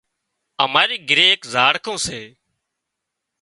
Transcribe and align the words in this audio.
اماري 0.63 0.97
گھري 1.09 1.25
ايڪ 1.29 1.41
زاڙکون 1.53 1.97
سي 2.05 2.21